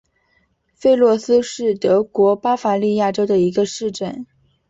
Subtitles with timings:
[0.73, 4.25] 弗洛斯是德国巴伐利亚州的一个市镇。